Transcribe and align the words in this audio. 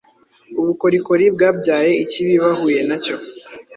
Ubukorikori-bwabyaye 0.59 1.91
ikibi 2.03 2.35
bahuye 2.43 2.79
nacyo 2.87 3.15